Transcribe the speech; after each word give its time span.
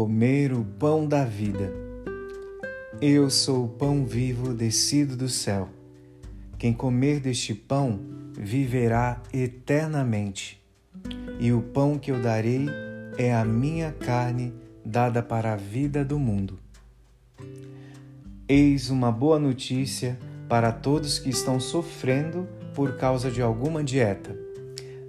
comer 0.00 0.50
o 0.54 0.64
pão 0.64 1.06
da 1.06 1.26
vida. 1.26 1.70
Eu 3.02 3.28
sou 3.28 3.66
o 3.66 3.68
pão 3.68 4.06
vivo 4.06 4.54
descido 4.54 5.14
do 5.14 5.28
céu. 5.28 5.68
Quem 6.56 6.72
comer 6.72 7.20
deste 7.20 7.54
pão 7.54 8.00
viverá 8.32 9.20
eternamente. 9.30 10.58
E 11.38 11.52
o 11.52 11.60
pão 11.60 11.98
que 11.98 12.10
eu 12.10 12.18
darei 12.18 12.66
é 13.18 13.34
a 13.34 13.44
minha 13.44 13.92
carne 13.92 14.54
dada 14.82 15.22
para 15.22 15.52
a 15.52 15.56
vida 15.56 16.02
do 16.02 16.18
mundo. 16.18 16.58
Eis 18.48 18.88
uma 18.88 19.12
boa 19.12 19.38
notícia 19.38 20.18
para 20.48 20.72
todos 20.72 21.18
que 21.18 21.28
estão 21.28 21.60
sofrendo 21.60 22.48
por 22.74 22.96
causa 22.96 23.30
de 23.30 23.42
alguma 23.42 23.84
dieta. 23.84 24.34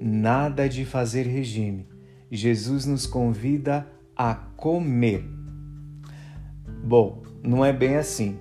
Nada 0.00 0.68
de 0.68 0.84
fazer 0.84 1.28
regime. 1.28 1.86
Jesus 2.28 2.86
nos 2.86 3.06
convida 3.06 3.86
a 4.22 4.34
comer. 4.34 5.24
Bom, 6.84 7.22
não 7.42 7.64
é 7.64 7.72
bem 7.72 7.96
assim. 7.96 8.38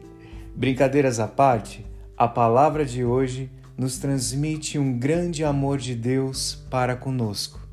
Brincadeiras 0.53 1.21
à 1.21 1.27
parte, 1.27 1.85
a 2.17 2.27
palavra 2.27 2.83
de 2.83 3.05
hoje 3.05 3.49
nos 3.77 3.97
transmite 3.97 4.77
um 4.77 4.99
grande 4.99 5.41
amor 5.41 5.77
de 5.77 5.95
Deus 5.95 6.53
para 6.69 6.97
conosco. 6.97 7.65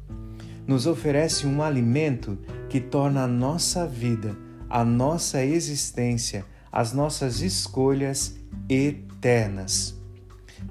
Nos 0.65 0.87
oferece 0.87 1.49
um 1.49 1.61
alimento 1.61 2.39
que 2.69 2.79
torna 2.79 3.25
a 3.25 3.27
nossa 3.27 3.89
vida, 3.89 4.39
a 4.71 4.85
nossa 4.85 5.45
existência, 5.45 6.45
as 6.71 6.93
nossas 6.93 7.41
escolhas 7.41 8.39
eternas. 8.69 10.01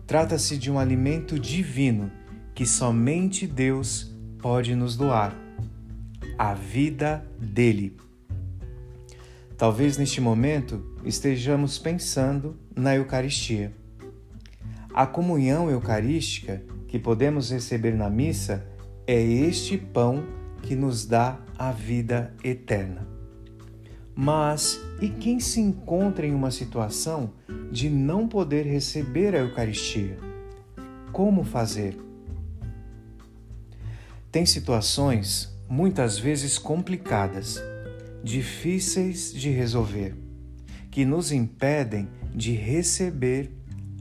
Trata-se 0.07 0.57
de 0.57 0.71
um 0.71 0.79
alimento 0.79 1.37
divino 1.37 2.09
que 2.53 2.65
somente 2.65 3.45
Deus 3.45 4.15
pode 4.39 4.73
nos 4.73 4.95
doar 4.95 5.43
a 6.37 6.53
vida 6.53 7.25
dele. 7.39 7.95
Talvez 9.57 9.97
neste 9.97 10.19
momento 10.19 10.83
estejamos 11.05 11.77
pensando 11.77 12.57
na 12.75 12.95
Eucaristia. 12.95 13.73
A 14.93 15.05
comunhão 15.05 15.69
eucarística 15.69 16.61
que 16.87 16.99
podemos 16.99 17.51
receber 17.51 17.93
na 17.93 18.09
missa 18.09 18.65
é 19.07 19.21
este 19.21 19.77
pão 19.77 20.25
que 20.61 20.75
nos 20.75 21.05
dá 21.05 21.39
a 21.57 21.71
vida 21.71 22.33
eterna. 22.43 23.07
Mas 24.13 24.79
e 25.01 25.09
quem 25.09 25.39
se 25.39 25.59
encontra 25.59 26.25
em 26.25 26.33
uma 26.33 26.51
situação 26.51 27.31
de 27.71 27.89
não 27.89 28.27
poder 28.27 28.65
receber 28.65 29.35
a 29.35 29.39
Eucaristia? 29.39 30.17
Como 31.11 31.43
fazer? 31.43 31.97
Tem 34.31 34.45
situações 34.45 35.54
muitas 35.67 36.17
vezes 36.17 36.57
complicadas, 36.57 37.61
difíceis 38.23 39.33
de 39.33 39.49
resolver, 39.49 40.15
que 40.91 41.05
nos 41.05 41.31
impedem 41.31 42.07
de 42.33 42.53
receber 42.53 43.51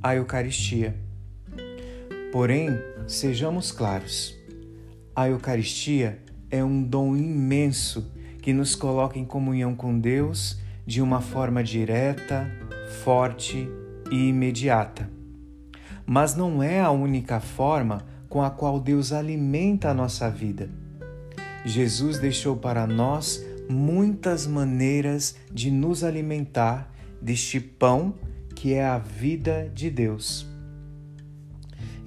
a 0.03 0.15
Eucaristia. 0.15 0.95
Porém, 2.31 2.71
sejamos 3.07 3.73
claros, 3.73 4.37
a 5.15 5.29
Eucaristia 5.29 6.19
é 6.51 6.63
um 6.63 6.83
dom 6.83 7.17
imenso 7.17 8.13
que 8.43 8.53
nos 8.53 8.75
coloca 8.75 9.19
em 9.19 9.25
comunhão 9.25 9.75
com 9.75 9.99
Deus 9.99 10.61
de 10.87 11.01
uma 11.01 11.21
forma 11.21 11.65
direta, 11.65 12.51
forte 13.03 13.69
e 14.11 14.29
imediata. 14.29 15.09
Mas 16.05 16.35
não 16.35 16.63
é 16.63 16.81
a 16.81 16.91
única 16.91 17.41
forma 17.41 18.05
com 18.29 18.43
a 18.43 18.51
qual 18.51 18.79
Deus 18.79 19.13
alimenta 19.13 19.91
a 19.91 19.95
nossa 19.95 20.29
vida 20.29 20.84
Jesus 21.65 22.19
deixou 22.19 22.57
para 22.57 22.87
nós 22.87 23.43
muitas 23.69 24.47
maneiras 24.47 25.37
de 25.51 25.71
nos 25.71 26.05
alimentar 26.05 26.91
deste 27.21 27.59
pão 27.59 28.15
que 28.55 28.75
é 28.75 28.85
a 28.85 28.99
vida 28.99 29.71
de 29.75 29.91
Deus. 29.91 30.47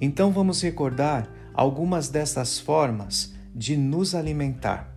Então 0.00 0.30
vamos 0.30 0.62
recordar 0.62 1.28
algumas 1.52 2.08
dessas 2.08 2.58
formas 2.58 3.34
de 3.54 3.76
nos 3.76 4.14
alimentar. 4.14 4.94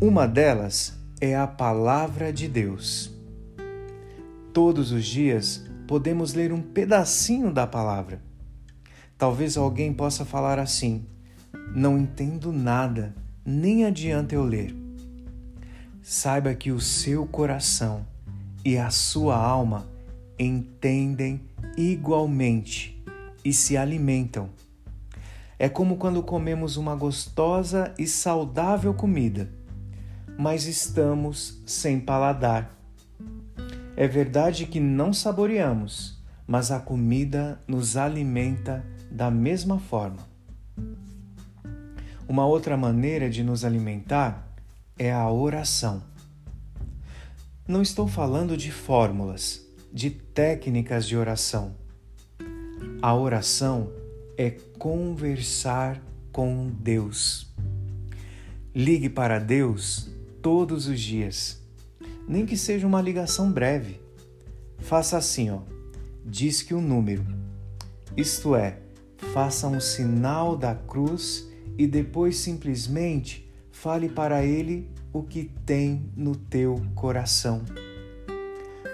Uma 0.00 0.26
delas 0.26 0.96
é 1.20 1.36
a 1.36 1.46
Palavra 1.46 2.32
de 2.32 2.46
Deus. 2.46 3.10
Todos 4.52 4.92
os 4.92 5.04
dias 5.04 5.64
podemos 5.88 6.34
ler 6.34 6.52
um 6.52 6.62
pedacinho 6.62 7.52
da 7.52 7.66
palavra. 7.66 8.22
Talvez 9.18 9.56
alguém 9.56 9.92
possa 9.92 10.24
falar 10.24 10.58
assim: 10.58 11.06
não 11.74 11.98
entendo 11.98 12.52
nada, 12.52 13.14
nem 13.44 13.84
adianta 13.84 14.34
eu 14.34 14.44
ler. 14.44 14.74
Saiba 16.02 16.54
que 16.54 16.70
o 16.72 16.80
seu 16.80 17.26
coração 17.26 18.06
e 18.64 18.76
a 18.76 18.90
sua 18.90 19.36
alma 19.36 19.86
entendem 20.38 21.40
igualmente 21.76 23.02
e 23.44 23.52
se 23.52 23.76
alimentam. 23.76 24.50
É 25.58 25.68
como 25.68 25.96
quando 25.96 26.22
comemos 26.22 26.76
uma 26.76 26.94
gostosa 26.96 27.94
e 27.98 28.06
saudável 28.06 28.92
comida, 28.92 29.48
mas 30.38 30.66
estamos 30.66 31.62
sem 31.64 32.00
paladar. 32.00 32.76
É 33.96 34.08
verdade 34.08 34.66
que 34.66 34.80
não 34.80 35.12
saboreamos, 35.12 36.20
mas 36.46 36.70
a 36.70 36.80
comida 36.80 37.60
nos 37.68 37.96
alimenta 37.96 38.84
da 39.10 39.30
mesma 39.30 39.78
forma. 39.78 40.18
Uma 42.28 42.46
outra 42.46 42.76
maneira 42.76 43.28
de 43.28 43.42
nos 43.42 43.64
alimentar 43.64 44.48
é 44.98 45.12
a 45.12 45.28
oração. 45.30 46.02
Não 47.66 47.82
estou 47.82 48.06
falando 48.06 48.56
de 48.56 48.70
fórmulas, 48.70 49.66
de 49.92 50.10
técnicas 50.10 51.06
de 51.06 51.16
oração. 51.16 51.74
A 53.00 53.14
oração 53.14 53.92
é 54.38 54.50
conversar 54.78 56.00
com 56.30 56.70
Deus. 56.70 57.52
Ligue 58.74 59.08
para 59.08 59.38
Deus 59.38 60.08
todos 60.40 60.86
os 60.86 61.00
dias, 61.00 61.60
nem 62.26 62.46
que 62.46 62.56
seja 62.56 62.86
uma 62.86 63.02
ligação 63.02 63.50
breve. 63.50 64.00
Faça 64.78 65.18
assim, 65.18 65.50
ó. 65.50 65.60
Diz 66.24 66.62
que 66.62 66.72
o 66.72 66.78
um 66.78 66.82
número. 66.82 67.26
Isto 68.16 68.54
é, 68.54 68.78
faça 69.32 69.66
um 69.66 69.80
sinal 69.80 70.56
da 70.56 70.74
cruz 70.74 71.51
e 71.78 71.86
depois 71.86 72.36
simplesmente 72.36 73.50
fale 73.70 74.08
para 74.08 74.44
ele 74.44 74.90
o 75.12 75.22
que 75.22 75.50
tem 75.66 76.10
no 76.16 76.34
teu 76.34 76.80
coração. 76.94 77.62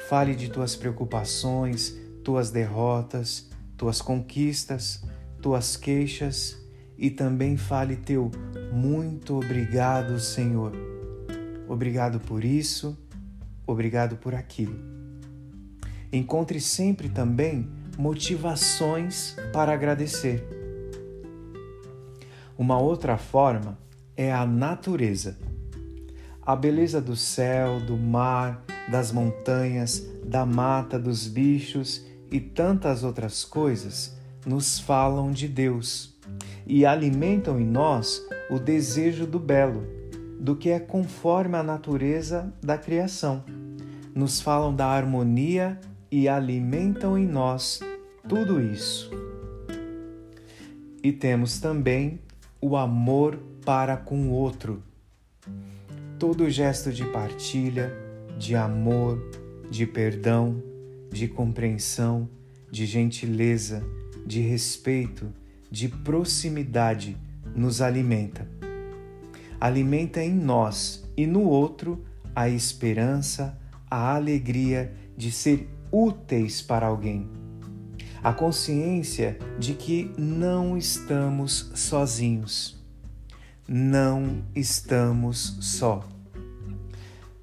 Fale 0.08 0.34
de 0.34 0.48
tuas 0.48 0.74
preocupações, 0.74 1.94
tuas 2.24 2.50
derrotas, 2.50 3.50
tuas 3.76 4.00
conquistas, 4.00 5.04
tuas 5.40 5.76
queixas 5.76 6.56
e 6.96 7.10
também 7.10 7.56
fale 7.56 7.96
teu 7.96 8.30
muito 8.72 9.36
obrigado, 9.36 10.18
Senhor. 10.18 10.72
Obrigado 11.68 12.18
por 12.20 12.44
isso, 12.44 12.98
obrigado 13.66 14.16
por 14.16 14.34
aquilo. 14.34 14.78
Encontre 16.12 16.60
sempre 16.60 17.08
também 17.08 17.68
motivações 17.98 19.36
para 19.52 19.72
agradecer 19.72 20.57
uma 22.58 22.76
outra 22.76 23.16
forma 23.16 23.78
é 24.16 24.32
a 24.32 24.44
natureza. 24.44 25.38
A 26.42 26.56
beleza 26.56 27.00
do 27.00 27.14
céu, 27.14 27.78
do 27.78 27.96
mar, 27.96 28.64
das 28.90 29.12
montanhas, 29.12 30.04
da 30.24 30.44
mata, 30.44 30.98
dos 30.98 31.28
bichos 31.28 32.04
e 32.32 32.40
tantas 32.40 33.04
outras 33.04 33.44
coisas 33.44 34.18
nos 34.44 34.80
falam 34.80 35.30
de 35.30 35.46
Deus 35.46 36.18
e 36.66 36.84
alimentam 36.84 37.60
em 37.60 37.64
nós 37.64 38.20
o 38.50 38.58
desejo 38.58 39.24
do 39.24 39.38
belo, 39.38 39.84
do 40.40 40.56
que 40.56 40.70
é 40.70 40.80
conforme 40.80 41.56
a 41.56 41.62
natureza 41.62 42.52
da 42.60 42.76
criação. 42.76 43.44
Nos 44.12 44.40
falam 44.40 44.74
da 44.74 44.86
harmonia 44.86 45.78
e 46.10 46.28
alimentam 46.28 47.16
em 47.16 47.26
nós 47.26 47.78
tudo 48.26 48.60
isso. 48.60 49.10
E 51.02 51.12
temos 51.12 51.60
também 51.60 52.20
o 52.60 52.76
amor 52.76 53.38
para 53.64 53.96
com 53.96 54.28
o 54.28 54.32
outro. 54.32 54.82
Todo 56.18 56.50
gesto 56.50 56.92
de 56.92 57.04
partilha, 57.04 57.92
de 58.36 58.56
amor, 58.56 59.22
de 59.70 59.86
perdão, 59.86 60.62
de 61.10 61.28
compreensão, 61.28 62.28
de 62.70 62.84
gentileza, 62.86 63.82
de 64.26 64.40
respeito, 64.40 65.32
de 65.70 65.88
proximidade 65.88 67.16
nos 67.54 67.80
alimenta. 67.80 68.48
Alimenta 69.60 70.22
em 70.22 70.34
nós 70.34 71.08
e 71.16 71.26
no 71.26 71.42
outro 71.42 72.04
a 72.34 72.48
esperança, 72.48 73.58
a 73.90 74.14
alegria 74.14 74.92
de 75.16 75.30
ser 75.30 75.68
úteis 75.90 76.60
para 76.60 76.86
alguém 76.86 77.28
a 78.22 78.32
consciência 78.32 79.38
de 79.58 79.74
que 79.74 80.12
não 80.18 80.76
estamos 80.76 81.70
sozinhos. 81.74 82.76
não 83.68 84.42
estamos 84.54 85.58
só. 85.60 86.02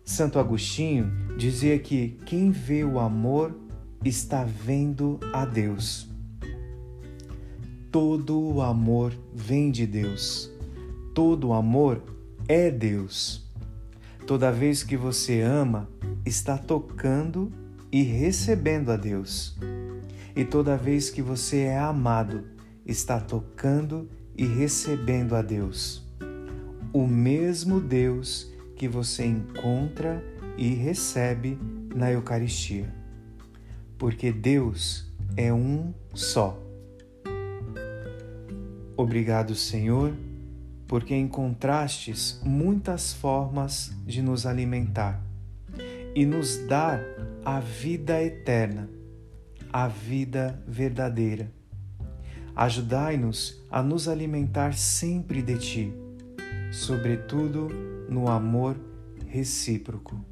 Santo 0.04 0.40
Agostinho 0.40 1.12
dizia 1.38 1.78
que 1.78 2.20
quem 2.26 2.50
vê 2.50 2.84
o 2.84 3.00
amor 3.00 3.56
está 4.04 4.44
vendo 4.44 5.20
a 5.32 5.46
Deus. 5.46 6.10
Todo 7.92 8.40
o 8.40 8.62
amor 8.62 9.14
vem 9.34 9.70
de 9.70 9.86
Deus. 9.86 10.52
Todo 11.14 11.50
o 11.50 11.54
amor 11.54 12.02
é 12.48 12.70
Deus. 12.72 13.46
Toda 14.26 14.52
vez 14.52 14.84
que 14.84 14.98
você 14.98 15.42
ama, 15.42 15.88
está 16.26 16.58
tocando 16.58 17.52
e 17.92 18.02
recebendo 18.02 18.92
a 18.92 18.98
Deus. 18.98 19.56
E 20.36 20.44
toda 20.44 20.76
vez 20.76 21.10
que 21.10 21.22
você 21.22 21.62
é 21.62 21.78
amado, 21.78 22.44
está 22.86 23.20
tocando 23.20 24.10
e 24.38 24.46
recebendo 24.46 25.36
a 25.36 25.42
Deus. 25.42 26.04
O 26.92 27.08
mesmo 27.08 27.80
Deus 27.80 28.52
que 28.76 28.88
você 28.88 29.26
encontra 29.26 30.24
e 30.58 30.70
recebe 30.74 31.58
na 31.96 32.12
Eucaristia. 32.12 32.94
Porque 33.98 34.32
Deus 34.32 35.12
é 35.38 35.54
um 35.54 35.94
só. 36.14 36.62
Obrigado, 38.98 39.56
Senhor, 39.56 40.14
porque 40.88 41.16
encontrastes 41.16 42.42
muitas 42.44 43.14
formas 43.14 43.92
de 44.06 44.22
nos 44.22 44.46
alimentar 44.46 45.22
e 46.14 46.26
nos 46.26 46.58
dar 46.68 47.02
a 47.44 47.60
vida 47.60 48.22
eterna, 48.24 48.90
a 49.78 49.90
vida 49.90 50.64
verdadeira. 50.66 51.52
Ajudai-nos 52.56 53.62
a 53.70 53.84
nos 53.84 54.08
alimentar 54.08 54.74
sempre 54.74 55.42
de 55.42 55.58
Ti, 55.58 55.94
sobretudo 56.72 57.68
no 58.10 58.30
amor 58.30 58.78
recíproco. 59.28 60.24